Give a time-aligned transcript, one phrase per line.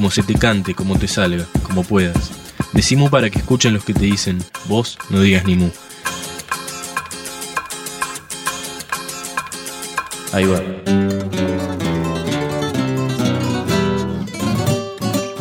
[0.00, 2.30] como se te cante, como te salga, como puedas.
[2.72, 5.68] Decimos para que escuchen los que te dicen, vos no digas ni mu.
[10.32, 10.62] Ahí va.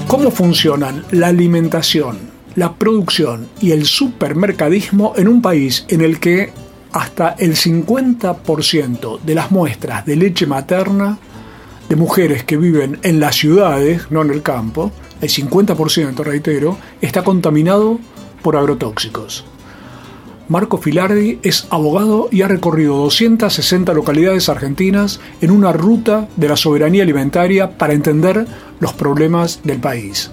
[0.08, 2.18] ¿Cómo funcionan la alimentación,
[2.56, 6.52] la producción y el supermercadismo en un país en el que
[6.92, 11.18] hasta el 50% de las muestras de leche materna
[11.90, 17.24] de mujeres que viven en las ciudades, no en el campo, el 50%, reitero, está
[17.24, 18.00] contaminado
[18.42, 19.44] por agrotóxicos?
[20.48, 26.56] Marco Filardi es abogado y ha recorrido 260 localidades argentinas en una ruta de la
[26.56, 28.48] soberanía alimentaria para entender
[28.80, 30.32] los problemas del país.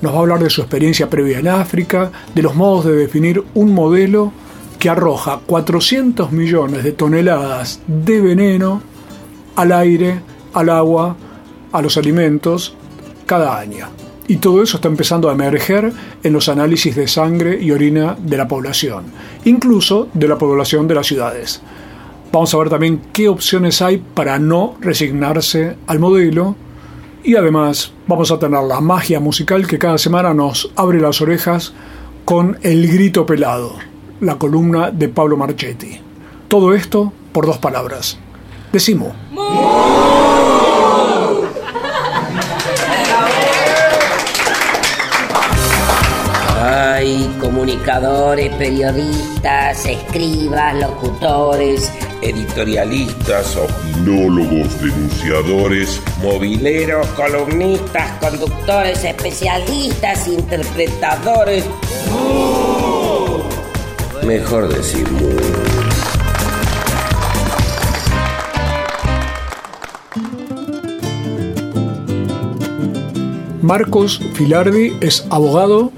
[0.00, 3.44] Nos va a hablar de su experiencia previa en África, de los modos de definir
[3.52, 4.32] un modelo
[4.78, 8.82] que arroja 400 millones de toneladas de veneno
[9.54, 10.20] al aire,
[10.52, 11.16] al agua,
[11.72, 12.74] a los alimentos
[13.26, 13.88] cada año.
[14.28, 18.36] Y todo eso está empezando a emerger en los análisis de sangre y orina de
[18.36, 19.04] la población,
[19.44, 21.60] incluso de la población de las ciudades.
[22.32, 26.56] Vamos a ver también qué opciones hay para no resignarse al modelo
[27.24, 31.74] y además vamos a tener la magia musical que cada semana nos abre las orejas
[32.24, 33.74] con El Grito Pelado,
[34.20, 36.00] la columna de Pablo Marchetti.
[36.48, 38.18] Todo esto por dos palabras.
[38.72, 39.12] Decimo.
[39.36, 40.21] Hay
[47.62, 61.64] comunicadores, periodistas, escribas, locutores, editorialistas, opinólogos, denunciadores, mobileros, columnistas, conductores, especialistas, interpretadores.
[64.26, 65.06] Mejor decir.
[73.60, 75.92] Marcos Filardi es abogado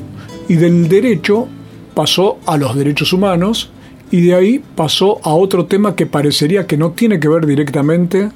[0.48, 1.48] y del derecho
[1.94, 3.71] pasó a los derechos humanos
[4.10, 8.31] y de ahí pasó a otro tema que parecería que no tiene que ver directamente,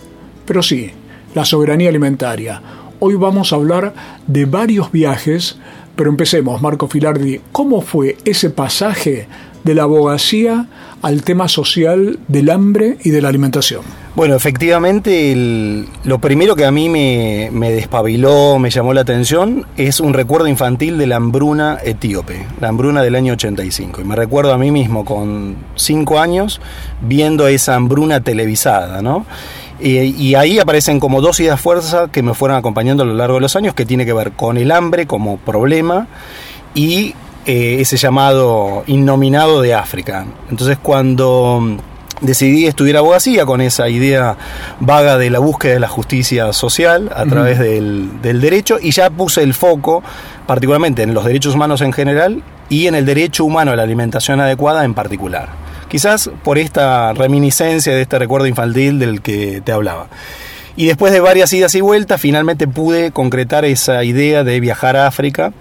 [0.46, 0.90] pero sí,
[1.34, 2.62] la soberanía alimentaria.
[3.00, 3.94] Hoy vamos a hablar
[4.26, 5.58] de varios viajes,
[5.94, 9.28] pero empecemos, Marco Filardi, ¿cómo fue ese pasaje
[9.64, 10.66] de la abogacía
[11.02, 13.82] al tema social del hambre y de la alimentación?
[14.14, 20.12] Bueno, efectivamente, lo primero que a mí me, despabiló, me llamó la atención, es un
[20.12, 24.00] recuerdo infantil de la hambruna etíope, la hambruna del año 85.
[24.00, 26.60] Y me recuerdo a mí mismo con cinco años
[27.00, 29.24] viendo esa hambruna televisada, ¿no?
[29.80, 33.42] Y, ahí aparecen como dos ideas fuerzas que me fueron acompañando a lo largo de
[33.42, 36.08] los años, que tiene que ver con el hambre como problema
[36.74, 37.14] y
[37.48, 40.26] eh, ese llamado innominado de África.
[40.50, 41.78] Entonces cuando
[42.20, 44.36] decidí estudiar abogacía con esa idea
[44.80, 49.08] vaga de la búsqueda de la justicia social a través del, del, derecho y ya
[49.08, 50.02] puse el foco
[50.46, 54.40] particularmente en los derechos humanos en general y en el derecho humano a la alimentación
[54.40, 55.48] adecuada en particular.
[55.88, 60.08] Quizás por esta reminiscencia de este recuerdo infantil del que te hablaba.
[60.76, 65.06] Y después de varias idas y vueltas, finalmente pude concretar esa idea de viajar a
[65.06, 65.54] África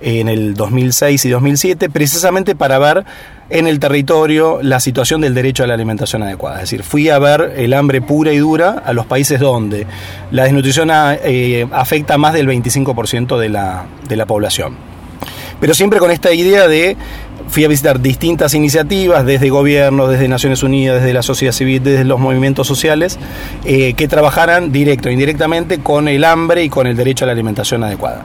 [0.00, 3.04] en el 2006 y 2007, precisamente para ver
[3.50, 6.56] en el territorio la situación del derecho a la alimentación adecuada.
[6.56, 9.86] Es decir, fui a ver el hambre pura y dura a los países donde
[10.30, 14.76] la desnutrición eh, afecta a más del 25% de la, de la población.
[15.60, 16.96] Pero siempre con esta idea de
[17.48, 22.04] fui a visitar distintas iniciativas desde gobiernos, desde Naciones Unidas, desde la sociedad civil, desde
[22.04, 23.18] los movimientos sociales,
[23.64, 27.32] eh, que trabajaran directo e indirectamente con el hambre y con el derecho a la
[27.32, 28.24] alimentación adecuada.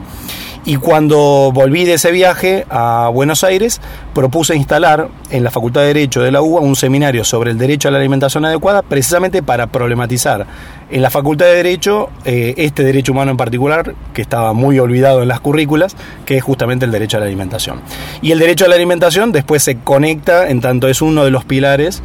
[0.67, 3.79] Y cuando volví de ese viaje a Buenos Aires,
[4.15, 7.87] propuse instalar en la Facultad de Derecho de la UBA un seminario sobre el derecho
[7.87, 10.47] a la alimentación adecuada, precisamente para problematizar
[10.89, 15.21] en la Facultad de Derecho eh, este derecho humano en particular, que estaba muy olvidado
[15.21, 15.95] en las currículas,
[16.25, 17.81] que es justamente el derecho a la alimentación.
[18.23, 21.45] Y el derecho a la alimentación después se conecta, en tanto es uno de los
[21.45, 22.01] pilares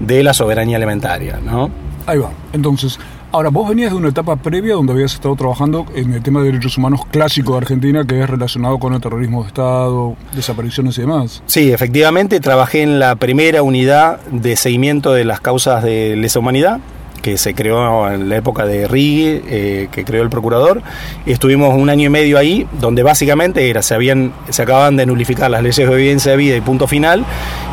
[0.00, 1.38] de la soberanía alimentaria.
[1.40, 1.70] ¿no?
[2.06, 2.30] Ahí va.
[2.52, 2.98] Entonces,
[3.32, 6.46] Ahora, vos venías de una etapa previa donde habías estado trabajando en el tema de
[6.46, 11.02] derechos humanos clásico de Argentina, que es relacionado con el terrorismo de Estado, desapariciones y
[11.02, 11.40] demás.
[11.46, 16.80] Sí, efectivamente, trabajé en la primera unidad de seguimiento de las causas de lesa humanidad
[17.22, 20.82] que se creó en la época de Rigui, eh, que creó el procurador.
[21.26, 25.50] Estuvimos un año y medio ahí, donde básicamente era, se, habían, se acababan de nulificar
[25.50, 27.24] las leyes de evidencia de vida y punto final,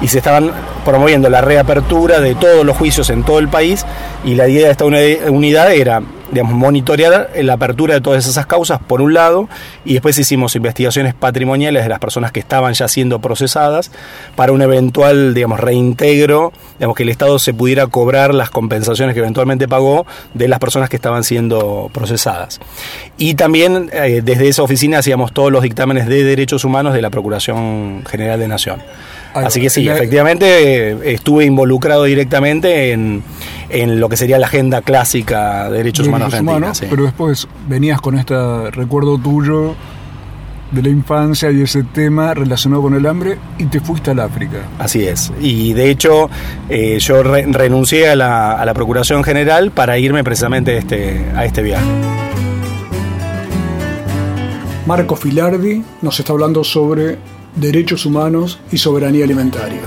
[0.01, 0.51] y se estaban
[0.85, 3.85] promoviendo la reapertura de todos los juicios en todo el país,
[4.25, 6.01] y la idea de esta unidad era
[6.31, 9.47] digamos, monitorear la apertura de todas esas causas, por un lado,
[9.85, 13.91] y después hicimos investigaciones patrimoniales de las personas que estaban ya siendo procesadas
[14.35, 19.19] para un eventual, digamos, reintegro, digamos, que el Estado se pudiera cobrar las compensaciones que
[19.19, 22.59] eventualmente pagó de las personas que estaban siendo procesadas.
[23.17, 27.09] Y también eh, desde esa oficina hacíamos todos los dictámenes de derechos humanos de la
[27.09, 28.81] Procuración General de Nación.
[29.33, 33.23] Así que sí, efectivamente eh, estuve involucrado directamente en,
[33.69, 36.71] lo que sería la agenda clásica de derechos, humanos argentina.
[36.89, 38.35] Pero después venías con este
[38.71, 39.75] recuerdo tuyo
[40.71, 44.57] de la infancia y ese tema relacionado con el hambre y te fuiste al África.
[44.79, 45.31] Así es.
[45.39, 46.29] Y de hecho
[46.69, 51.45] eh, yo renuncié a la, a la, Procuración General para irme precisamente a este, a
[51.45, 51.85] este viaje.
[54.85, 57.17] Marco Filardi nos está hablando sobre
[57.55, 59.81] derechos humanos y soberanía alimentaria.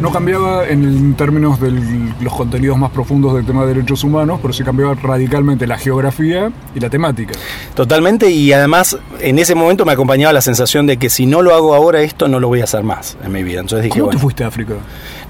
[0.00, 1.70] No cambiaba en términos de
[2.20, 6.50] los contenidos más profundos del tema de derechos humanos, pero sí cambiaba radicalmente la geografía
[6.74, 7.34] y la temática.
[7.74, 11.54] Totalmente, y además en ese momento me acompañaba la sensación de que si no lo
[11.54, 13.60] hago ahora esto, no lo voy a hacer más en mi vida.
[13.60, 14.74] Entonces dije, ¿Cómo te fuiste a África?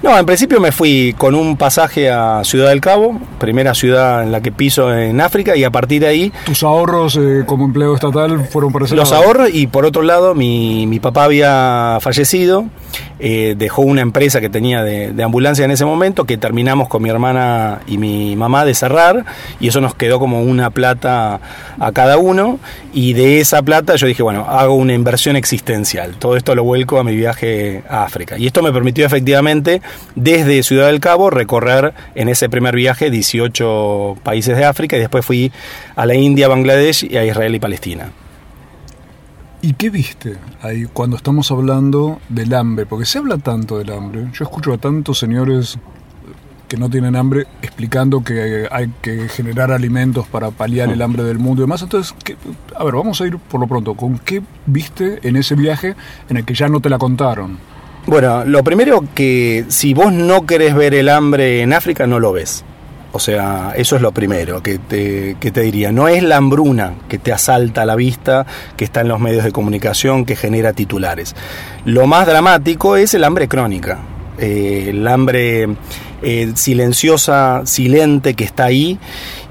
[0.03, 4.31] No, en principio me fui con un pasaje a Ciudad del Cabo, primera ciudad en
[4.31, 6.33] la que piso en África, y a partir de ahí...
[6.43, 10.33] ¿Tus ahorros eh, como empleo estatal fueron para ese Los ahorros, y por otro lado,
[10.33, 12.65] mi, mi papá había fallecido,
[13.19, 17.03] eh, dejó una empresa que tenía de, de, ambulancia en ese momento, que terminamos con
[17.03, 19.23] mi hermana y mi mamá de cerrar,
[19.59, 21.39] y eso nos quedó como una plata
[21.79, 22.57] a cada uno,
[22.91, 26.97] y de esa plata yo dije, bueno, hago una inversión existencial, todo esto lo vuelco
[26.97, 29.79] a mi viaje a África, y esto me permitió efectivamente
[30.15, 35.25] desde Ciudad del Cabo recorrer en ese primer viaje 18 países de África y después
[35.25, 35.51] fui
[35.95, 38.11] a la India, Bangladesh y a Israel y Palestina.
[39.63, 42.87] ¿Y qué viste ahí cuando estamos hablando del hambre?
[42.87, 44.27] Porque se habla tanto del hambre.
[44.33, 45.77] Yo escucho a tantos señores
[46.67, 51.37] que no tienen hambre explicando que hay que generar alimentos para paliar el hambre del
[51.37, 51.81] mundo y demás.
[51.81, 52.15] Entonces,
[52.75, 53.93] a ver, vamos a ir por lo pronto.
[53.93, 55.95] ¿Con qué viste en ese viaje
[56.29, 57.59] en el que ya no te la contaron?
[58.07, 62.31] Bueno, lo primero que si vos no querés ver el hambre en África, no lo
[62.33, 62.63] ves.
[63.13, 65.91] O sea, eso es lo primero que te, que te diría.
[65.91, 68.45] No es la hambruna que te asalta a la vista,
[68.77, 71.35] que está en los medios de comunicación, que genera titulares.
[71.83, 73.99] Lo más dramático es el hambre crónica.
[74.39, 75.67] Eh, el hambre
[76.21, 78.97] eh, silenciosa, silente que está ahí.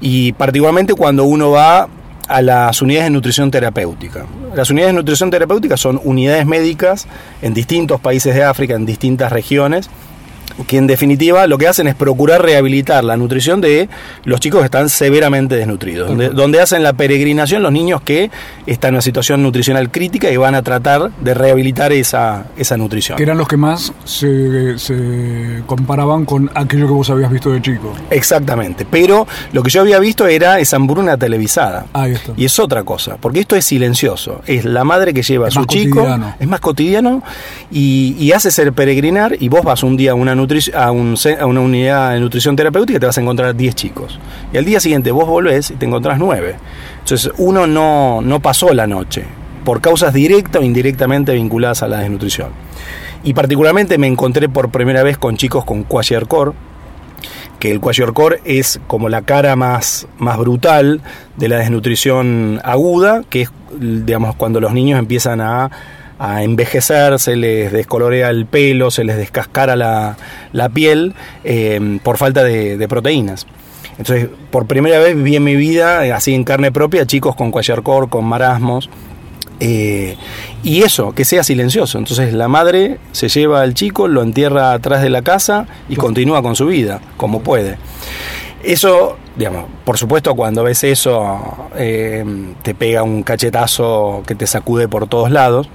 [0.01, 1.87] Y particularmente cuando uno va
[2.31, 4.25] a las unidades de nutrición terapéutica.
[4.55, 7.07] Las unidades de nutrición terapéutica son unidades médicas
[7.41, 9.89] en distintos países de África, en distintas regiones,
[10.67, 13.89] que en definitiva lo que hacen es procurar rehabilitar la nutrición de
[14.23, 18.29] los chicos que están severamente desnutridos, donde, hacen la peregrinación los niños que
[18.65, 23.17] están en una situación nutricional crítica y van a tratar de rehabilitar esa, esa nutrición.
[23.17, 24.75] Que eran los que más se,
[25.65, 27.93] comparaban con aquello que vos habías visto de chico.
[28.09, 31.85] Exactamente, pero lo que yo había visto era esa hambruna televisada.
[32.37, 35.65] Y es otra cosa, porque esto es silencioso, es la madre que lleva a su
[35.65, 36.07] chico,
[36.39, 37.23] es más cotidiano
[37.71, 40.35] y, y hace ser peregrinar y vos vas un día a una
[40.73, 44.19] a, una unidad de nutrición terapéutica te vas a encontrar 10 chicos.
[44.53, 46.55] Y al día siguiente vos volvés y te encontrás 9.
[46.99, 49.25] Entonces uno no, no pasó la noche
[49.63, 52.49] por causas directas o indirectamente vinculadas a la desnutrición.
[53.23, 56.55] Y particularmente me encontré por primera vez con chicos con kwashiorkor,
[57.59, 61.01] que el kwashiorkor es como la cara más, más brutal
[61.37, 65.71] de la desnutrición aguda, que es digamos cuando los niños empiezan a
[66.21, 72.43] a envejecer, se les descolorea el pelo, se les descascara la, piel eh, por falta
[72.43, 73.47] de, proteínas.
[73.97, 77.49] Entonces, por primera vez vi en mi vida, eh, así en carne propia, chicos con
[77.49, 78.87] kwashiorkor, con marasmos.
[79.59, 80.15] Eh,
[80.61, 81.97] y eso, que sea silencioso.
[81.97, 86.43] Entonces la madre se lleva al chico, lo entierra atrás de la casa y continúa
[86.43, 87.77] con su vida, como puede.
[88.63, 95.07] Eso, digamos, por supuesto cuando ves eso te pega un cachetazo que te sacude por
[95.07, 95.67] todos lados,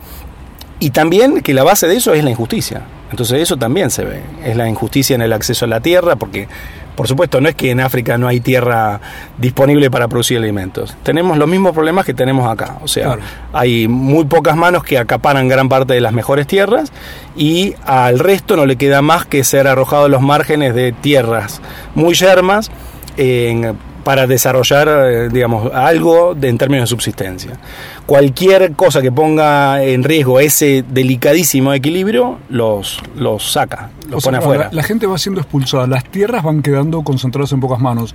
[0.79, 2.83] y también que la base de eso es la injusticia.
[3.11, 4.21] Entonces eso también se ve.
[4.45, 6.49] Es la injusticia en el acceso a la tierra, porque
[6.97, 9.01] por supuesto no es que en África no hay tierra
[9.39, 10.97] disponible para producir alimentos.
[11.03, 12.79] Tenemos los mismos problemas que tenemos acá.
[12.83, 13.19] O sea,
[13.53, 16.93] hay muy pocas manos que acaparan gran parte de las mejores tierras
[17.37, 21.61] y al resto no le queda más que ser arrojado a los márgenes de tierras
[21.95, 22.71] muy yermas.
[23.19, 27.59] En, para desarrollar, eh, digamos, algo de, en términos de subsistencia.
[28.07, 34.69] Cualquier cosa que ponga en riesgo ese delicadísimo equilibrio, los, los saca, los pone afuera.
[34.71, 38.15] La, la gente va siendo expulsada, las tierras van quedando concentradas en pocas manos.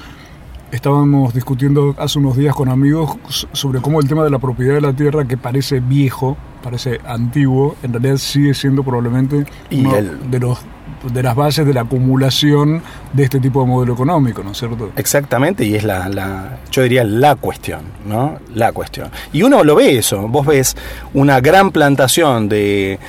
[0.71, 3.17] Estábamos discutiendo hace unos días con amigos
[3.51, 7.75] sobre cómo el tema de la propiedad de la tierra, que parece viejo, parece antiguo,
[7.83, 9.93] en realidad sigue siendo probablemente uno
[10.29, 10.60] de los
[11.03, 12.81] de las bases de la acumulación
[13.13, 14.91] de este tipo de modelo económico, ¿no es cierto?
[14.96, 18.38] Exactamente, y es la, yo diría la cuestión, ¿no?
[18.53, 19.10] La cuestión.
[19.34, 20.75] Y uno lo ve eso, vos ves
[21.13, 23.00] una gran plantación de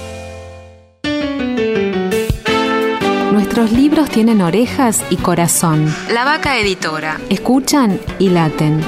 [3.53, 5.93] Nuestros libros tienen orejas y corazón.
[6.09, 7.19] La Vaca Editora.
[7.27, 8.79] Escuchan y laten.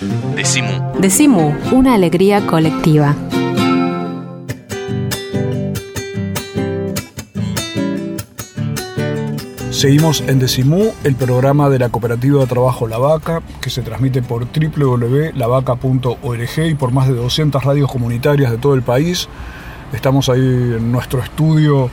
[0.00, 1.00] Decimu.
[1.00, 3.16] Decimu, una alegría colectiva.
[9.70, 14.20] Seguimos en Decimú, el programa de la Cooperativa de Trabajo La Vaca, que se transmite
[14.22, 19.30] por www.lavaca.org y por más de 200 radios comunitarias de todo el país.
[19.94, 21.88] Estamos ahí en nuestro estudio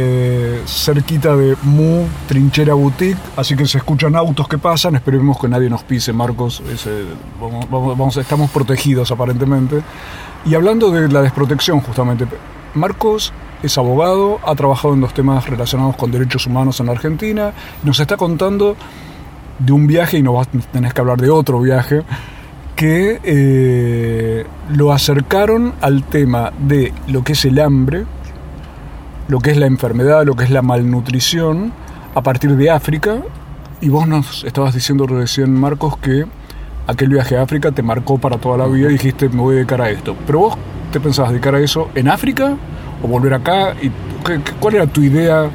[0.00, 5.48] eh, cerquita de Mu Trinchera Boutique, así que se escuchan autos que pasan, esperemos que
[5.48, 6.62] nadie nos pise, Marcos,
[7.68, 9.82] vamos, estamos protegidos aparentemente.
[10.46, 12.26] Y hablando de la desprotección justamente,
[12.74, 17.52] Marcos es abogado, ha trabajado en los temas relacionados con derechos humanos en la Argentina,
[17.82, 18.76] nos está contando
[19.58, 22.04] de un viaje, y no vas, tenés que hablar de otro viaje,
[22.76, 28.06] que eh, lo acercaron al tema de lo que es el hambre,
[29.28, 31.72] lo que es la enfermedad, lo que es la malnutrición,
[32.14, 33.22] a partir de África.
[33.80, 36.26] Y vos nos estabas diciendo recién, Marcos, que
[36.86, 39.56] aquel viaje a África te marcó para toda la vida y dijiste, me voy a
[39.58, 40.16] dedicar a esto.
[40.26, 40.58] Pero vos
[40.90, 42.56] te pensabas dedicar a eso en África
[43.02, 43.74] o volver acá?
[43.80, 43.90] ¿Y
[44.58, 45.48] ¿Cuál era tu idea?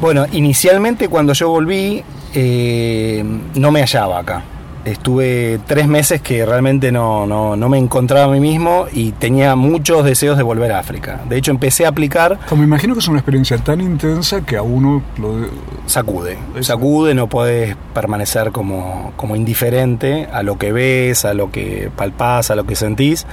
[0.00, 3.24] Bueno, inicialmente cuando yo volví, eh,
[3.54, 4.42] no me hallaba acá
[4.90, 9.56] estuve tres meses que realmente no, no, no, me encontraba a mí mismo y tenía
[9.56, 11.20] muchos deseos de volver a África.
[11.28, 12.38] De hecho, empecé a aplicar...
[12.56, 15.48] me imagino que es una experiencia tan intensa que a uno lo...
[15.86, 21.90] Sacude, sacude, no puedes permanecer como, como indiferente a lo que ves, a lo que
[21.96, 23.26] palpás, a lo que sentís.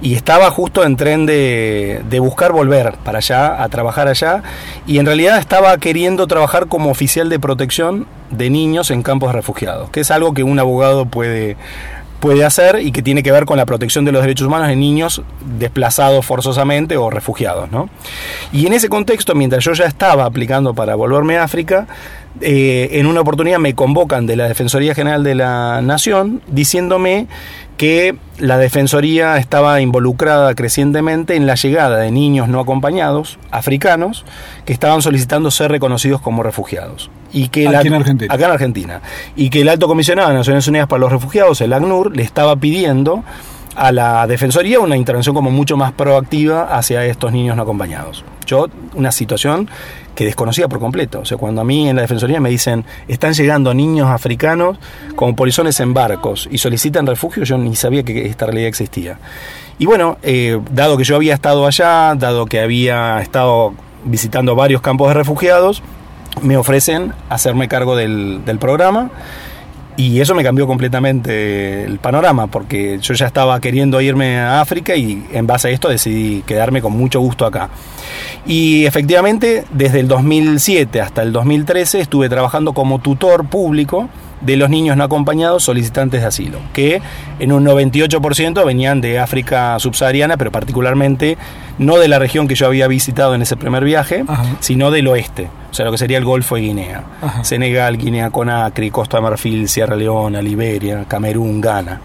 [0.00, 4.42] Y estaba justo en tren de, de, buscar volver para allá, a trabajar allá,
[4.86, 9.90] y en realidad estaba queriendo trabajar como oficial de protección de niños en campos refugiados,
[9.90, 11.56] que es algo que un abogado puede
[12.20, 14.76] puede hacer y que tiene que ver con la protección de los derechos humanos de
[14.76, 15.22] niños
[15.58, 17.70] desplazados forzosamente o refugiados.
[17.70, 17.88] ¿no?
[18.52, 21.86] Y en ese contexto, mientras yo ya estaba aplicando para volverme a África,
[22.40, 27.26] eh, en una oportunidad me convocan de la Defensoría General de la Nación diciéndome
[27.78, 34.24] que la Defensoría estaba involucrada crecientemente en la llegada de niños no acompañados, africanos,
[34.66, 37.10] que estaban solicitando ser reconocidos como refugiados.
[37.32, 38.34] Y que Aquí en Argentina.
[38.34, 39.00] Acá en Argentina.
[39.36, 42.56] Y que el Alto Comisionado de Naciones Unidas para los Refugiados, el ACNUR, le estaba
[42.56, 43.22] pidiendo
[43.78, 48.24] a la Defensoría una intervención como mucho más proactiva hacia estos niños no acompañados.
[48.44, 49.68] Yo, una situación
[50.16, 51.20] que desconocía por completo.
[51.20, 54.78] O sea, cuando a mí en la Defensoría me dicen, están llegando niños africanos
[55.14, 59.18] como polizones en barcos y solicitan refugio, yo ni sabía que esta realidad existía.
[59.78, 64.80] Y bueno, eh, dado que yo había estado allá, dado que había estado visitando varios
[64.80, 65.84] campos de refugiados,
[66.42, 69.10] me ofrecen hacerme cargo del programa
[69.98, 74.94] y eso me cambió completamente el panorama, porque yo ya estaba queriendo irme a África
[74.94, 77.68] y en base a esto decidí quedarme con mucho gusto acá.
[78.46, 84.08] Y efectivamente, desde el 2007 hasta el 2013 estuve trabajando como tutor público
[84.40, 87.00] de los niños no acompañados solicitantes de asilo, que
[87.38, 91.36] en un 98% venían de África subsahariana, pero particularmente
[91.78, 94.24] no de la región que yo había visitado en ese primer viaje,
[94.60, 97.04] sino del oeste, o sea, lo que sería el Golfo de Guinea,
[97.42, 102.00] Senegal, Guinea Conakry, Costa de Marfil, Sierra Leona, Liberia, Camerún, Ghana.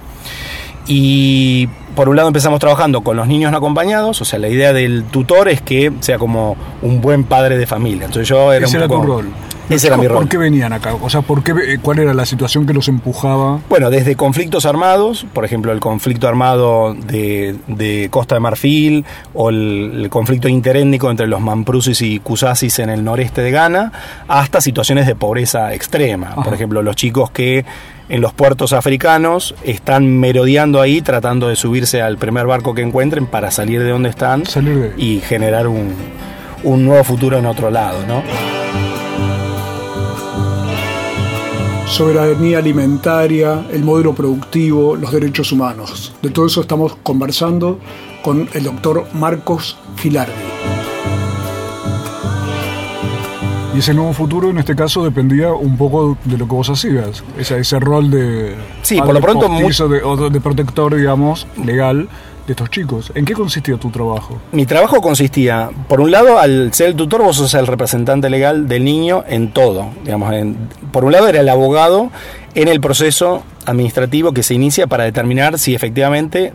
[0.85, 4.73] Y por un lado empezamos trabajando con los niños no acompañados, o sea, la idea
[4.73, 8.05] del tutor es que sea como un buen padre de familia.
[8.05, 9.03] Entonces yo era un poco...
[9.03, 9.29] rol.
[9.69, 10.19] Ese era mi rol.
[10.19, 10.95] ¿Por qué venían acá?
[11.01, 13.59] O sea, ¿por qué, eh, ¿cuál era la situación que los empujaba?
[13.69, 20.07] Bueno, desde conflictos armados, por ejemplo, el conflicto armado de, Costa de Marfil o el,
[20.09, 23.91] conflicto interétnico entre los Mamprusis y Kusasis en el noreste de Ghana,
[24.27, 26.35] hasta situaciones de pobreza extrema.
[26.35, 27.65] Por ejemplo, los chicos que
[28.09, 33.25] en los puertos africanos están merodeando ahí tratando de subirse al primer barco que encuentren
[33.25, 34.43] para salir de donde están
[34.97, 35.93] y generar un,
[36.63, 38.21] un nuevo futuro en otro lado, ¿no?
[41.93, 46.11] Soberanía alimentaria, el modelo productivo, los derechos humanos.
[46.23, 47.77] De todo eso estamos conversando
[48.23, 50.33] con el doctor Marcos Filardi.
[53.75, 57.23] Y ese nuevo futuro en este caso dependía un poco de lo que vos hacías,
[57.37, 58.55] ese, ese rol de...
[58.81, 59.47] Sí, por lo pronto...
[59.47, 62.09] de, de protector, digamos, legal
[62.45, 63.11] de estos chicos.
[63.15, 64.39] ¿En qué consistía tu trabajo?
[64.51, 68.67] Mi trabajo consistía, por un lado, al ser el tutor, vos sos el representante legal
[68.67, 69.89] del niño en todo.
[70.03, 70.33] Digamos,
[70.91, 72.11] por un lado era el abogado
[72.55, 76.53] en el proceso administrativo que se inicia para determinar si efectivamente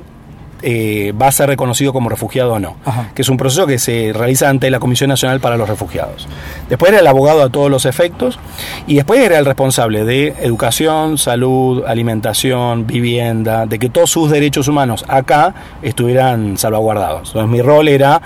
[0.62, 2.76] eh, va a ser reconocido como refugiado o no,
[3.14, 6.26] que es un proceso que se realiza ante la Comisión Nacional para los Refugiados.
[6.68, 8.38] Después era el abogado a todos los efectos
[8.86, 14.68] y después era el responsable de educación, salud, alimentación, vivienda, de que todos sus derechos
[14.68, 17.28] humanos acá estuvieran salvaguardados.
[17.28, 18.20] Entonces mi rol era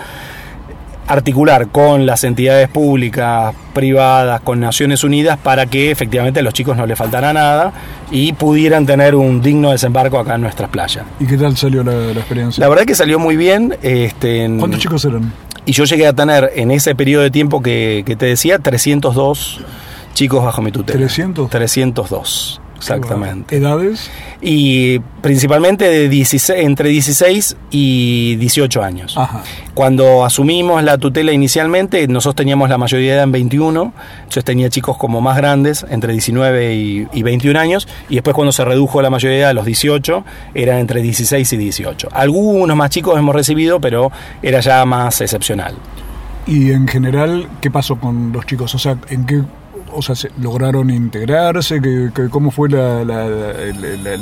[1.12, 6.74] articular con las entidades públicas, privadas, con Naciones Unidas, para que efectivamente a los chicos
[6.76, 7.72] no les faltara nada
[8.10, 11.04] y pudieran tener un digno desembarco acá en nuestras playas.
[11.20, 12.62] ¿Y qué tal salió la, experiencia?
[12.62, 13.76] La verdad que salió muy bien.
[13.82, 15.32] Este, ¿Cuántos chicos eran?
[15.66, 19.60] Y yo llegué a tener en ese periodo de tiempo que, que te decía 302
[20.14, 20.98] chicos bajo mi tutela.
[20.98, 21.48] ¿300?
[21.48, 22.61] 302.
[22.82, 23.56] Exactamente.
[23.56, 24.10] ¿Edades?
[24.40, 29.16] Y principalmente de 16, entre 16 y 18 años.
[29.74, 33.92] Cuando asumimos la tutela inicialmente, nosotros teníamos la mayoría de edad en 21,
[34.30, 38.64] yo tenía chicos como más grandes, entre 19 y, 21 años, y después cuando se
[38.64, 42.08] redujo la mayoría de edad a los 18, eran entre 16 y 18.
[42.12, 44.10] Algunos más chicos hemos recibido, pero
[44.42, 45.76] era ya más excepcional.
[46.46, 48.74] Y en general, ¿qué pasó con los chicos?
[48.74, 49.42] O sea, ¿en qué
[49.94, 51.80] o sea, lograron integrarse?
[52.30, 53.02] ¿Cómo fue la,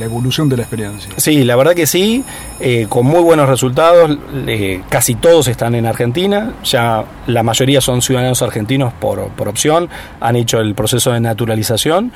[0.04, 1.12] evolución de la experiencia?
[1.16, 2.24] Sí, la verdad que sí,
[2.58, 4.18] eh, con muy buenos resultados.
[4.46, 9.88] Eh, casi todos están en Argentina, ya la mayoría son ciudadanos argentinos por, por opción,
[10.20, 12.12] han hecho el proceso de naturalización.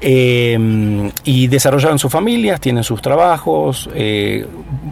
[0.00, 3.90] Eh, y desarrollaron sus familias, tienen sus trabajos,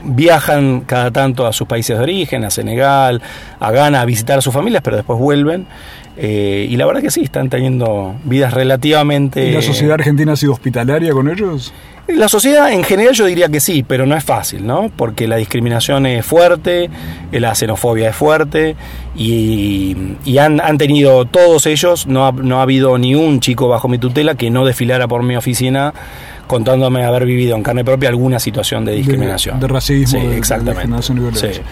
[0.03, 3.23] viajan cada tanto a sus países de origen, a Senegal,
[3.61, 5.69] a Ghana, a visitar a sus familias, pero después vuelven.
[6.17, 9.49] Eh, y la verdad que sí, están teniendo vidas relativamente...
[9.49, 11.73] ¿Y la sociedad argentina ha sido hospitalaria con ellos?
[12.09, 14.93] La sociedad en general yo diría que sí, pero no es fácil, ¿no?
[14.95, 16.89] Porque la discriminación es fuerte,
[17.33, 18.77] la xenofobia es fuerte
[19.17, 19.97] y,
[20.39, 23.99] han, han, tenido todos ellos, no ha, no ha habido ni un chico bajo mi
[23.99, 25.95] tutela que no desfilara por mi oficina
[26.47, 29.59] contándome haber vivido en carne propia alguna situación de discriminación.
[29.59, 30.87] De, racismo, sí, de, exactamente.
[30.87, 31.63] De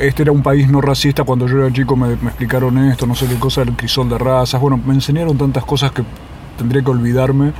[0.00, 3.14] este era un país no racista, cuando yo era chico me, me, explicaron esto, no
[3.14, 6.02] sé qué cosa, el crisol de razas, bueno, me enseñaron tantas cosas que
[6.56, 7.52] tendría que olvidarme.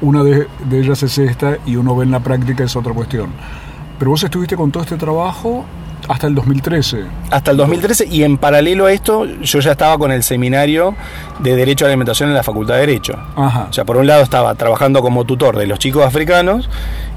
[0.00, 3.30] Una de, de ellas es esta y uno ve en la práctica es otra cuestión.
[3.98, 5.64] Pero vos estuviste con todo este trabajo
[6.08, 7.04] hasta el 2013.
[7.30, 10.94] Hasta el 2013 y en paralelo a esto yo ya estaba con el seminario
[11.38, 13.18] de Derecho a la Alimentación en la Facultad de Derecho.
[13.36, 13.66] Ajá.
[13.70, 16.68] O sea, por un lado estaba trabajando como tutor de los chicos africanos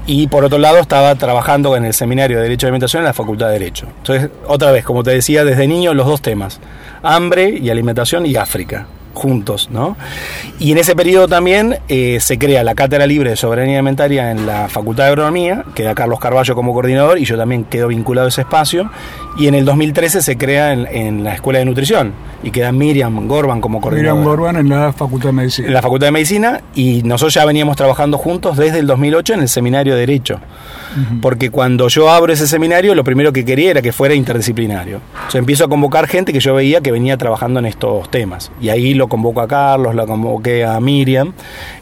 [0.06, 3.06] y por otro lado estaba trabajando en el seminario de Derecho a la Alimentación en
[3.06, 3.86] la Facultad de Derecho.
[3.98, 6.60] Entonces, otra vez, como te decía, desde niño los dos temas,
[7.02, 9.96] hambre y alimentación y África juntos, ¿no?
[10.58, 14.46] Y en ese periodo también eh, se crea la Cátedra Libre de Soberanía Alimentaria en
[14.46, 18.28] la Facultad de Agronomía, queda Carlos Carballo como coordinador y yo también quedo vinculado a
[18.28, 18.90] ese espacio.
[19.38, 23.28] Y en el 2013 se crea en, en la Escuela de Nutrición y queda Miriam
[23.28, 24.14] Gorban como coordinadora.
[24.14, 25.68] Miriam Gorban en la Facultad de Medicina.
[25.68, 29.40] En la Facultad de Medicina y nosotros ya veníamos trabajando juntos desde el 2008 en
[29.40, 30.40] el Seminario de Derecho.
[30.40, 31.20] Uh -huh.
[31.20, 35.00] Porque cuando yo abro ese seminario, lo primero que quería era que fuera interdisciplinario.
[35.28, 38.50] O sea, empiezo a convocar gente que yo veía que venía trabajando en estos temas.
[38.60, 41.32] Y ahí lo convoco a Carlos, lo convoqué a Miriam,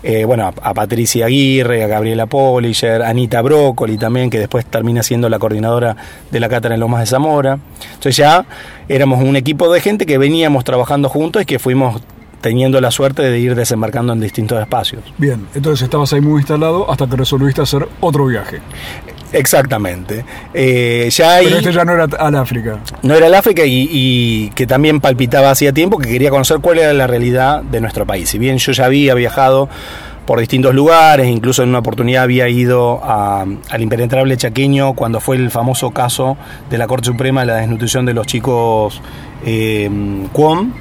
[0.02, 4.64] eh, bueno, a, a, Patricia Aguirre, a Gabriela Polisher, a Anita Brócoli también, que después
[4.64, 5.96] termina siendo la coordinadora
[6.31, 7.59] de la cátedra en Lomas de Zamora.
[7.88, 8.46] Entonces ya
[8.88, 12.00] éramos un equipo de gente que veníamos trabajando juntos y que fuimos
[12.40, 15.02] teniendo la suerte de ir desembarcando en distintos espacios.
[15.18, 18.61] Bien, entonces estabas ahí muy instalado hasta que resolviste hacer otro viaje.
[19.33, 20.25] Exactamente.
[20.55, 22.79] Eh, ya ahí, Pero este ya no era al África.
[23.03, 26.79] No era el África y, y, que también palpitaba hacía tiempo que quería conocer cuál
[26.79, 28.29] era la realidad de nuestro país.
[28.29, 29.69] Si bien yo ya había viajado
[30.29, 35.37] por distintos lugares, incluso en una oportunidad había ido a, al impenetrable chaqueño cuando fue
[35.37, 36.37] el famoso caso
[36.69, 39.01] de la Corte Suprema de la desnutrición de los chicos
[39.47, 39.91] eh,
[40.33, 40.73] Cuom.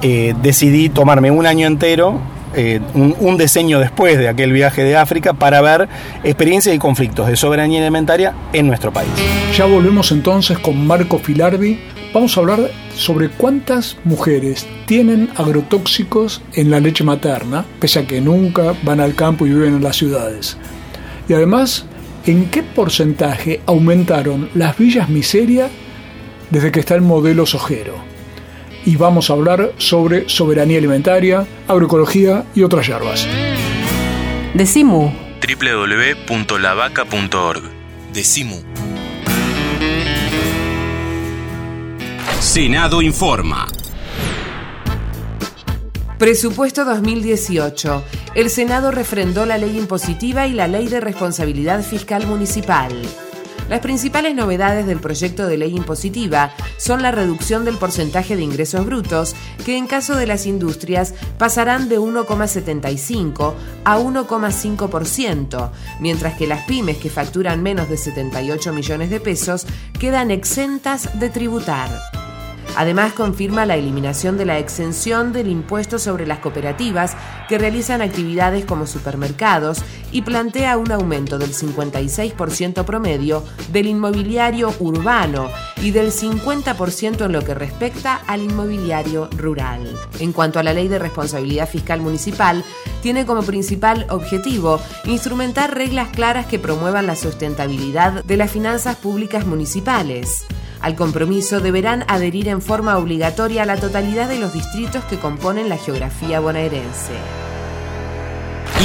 [0.00, 2.20] Eh, decidí tomarme un año entero
[2.56, 5.88] eh, un, un, diseño después de aquel viaje de África para ver
[6.22, 9.10] experiencias y conflictos de soberanía alimentaria en nuestro país.
[9.56, 11.78] Ya volvemos entonces con Marco Filardi.
[12.12, 18.20] Vamos a hablar sobre cuántas mujeres tienen agrotóxicos en la leche materna, pese a que
[18.20, 20.56] nunca van al campo y viven en las ciudades.
[21.28, 21.86] Y además,
[22.26, 25.68] ¿en qué porcentaje aumentaron las villas miseria
[26.50, 28.13] desde que está el modelo sojero?
[28.84, 33.26] Y vamos a hablar sobre soberanía alimentaria, agroecología y otras hierbas.
[34.54, 35.12] Decimu.
[35.40, 37.62] www.lavaca.org.
[38.12, 38.56] Decimu.
[42.40, 43.66] Senado informa.
[46.18, 48.04] Presupuesto 2018.
[48.34, 52.92] El Senado refrendó la ley impositiva y la ley de responsabilidad fiscal municipal.
[53.68, 58.84] Las principales novedades del proyecto de ley impositiva son la reducción del porcentaje de ingresos
[58.84, 66.64] brutos, que en caso de las industrias pasarán de 1,75 a 1,5%, mientras que las
[66.66, 69.66] pymes que facturan menos de 78 millones de pesos
[69.98, 72.23] quedan exentas de tributar.
[72.76, 77.16] Además, confirma la eliminación de la exención del impuesto sobre las cooperativas
[77.48, 85.48] que realizan actividades como supermercados y plantea un aumento del 56% promedio del inmobiliario urbano
[85.82, 89.94] y del 50% en lo que respecta al inmobiliario rural.
[90.18, 92.64] En cuanto a la ley de responsabilidad fiscal municipal,
[93.02, 99.46] tiene como principal objetivo instrumentar reglas claras que promuevan la sustentabilidad de las finanzas públicas
[99.46, 100.46] municipales.
[100.84, 105.78] Al compromiso deberán adherir en forma obligatoria la totalidad de los distritos que componen la
[105.78, 107.14] geografía bonaerense.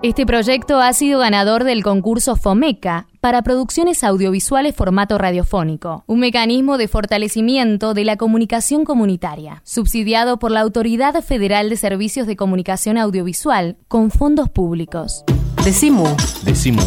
[0.02, 6.78] Este proyecto ha sido ganador del concurso FOMECA, para producciones audiovisuales formato radiofónico, un mecanismo
[6.78, 12.98] de fortalecimiento de la comunicación comunitaria, subsidiado por la Autoridad Federal de Servicios de Comunicación
[12.98, 15.24] Audiovisual con fondos públicos.
[15.64, 16.04] Decimu.
[16.44, 16.82] Decimu.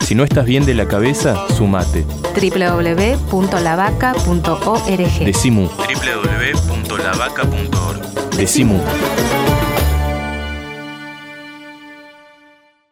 [0.00, 2.04] Si no estás bien de la cabeza, sumate.
[2.34, 5.24] www.lavaca.org.
[5.24, 5.68] Decimu.
[5.68, 8.36] www.lavaca.org.
[8.36, 8.78] Decimu.